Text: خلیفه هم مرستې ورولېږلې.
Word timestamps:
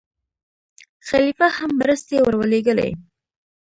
خلیفه 1.07 1.47
هم 1.57 1.71
مرستې 1.81 2.17
ورولېږلې. 2.21 2.89